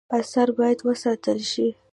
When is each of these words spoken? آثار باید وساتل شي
آثار 0.19 0.49
باید 0.57 0.79
وساتل 0.85 1.39
شي 1.51 1.67